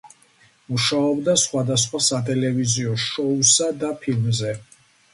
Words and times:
მუშაობდა 0.71 1.35
სხვადასხვა 1.43 2.03
სატელევიზიო 2.07 2.99
შოუსა 3.07 3.73
და 3.85 3.97
ფილმზე. 4.05 4.61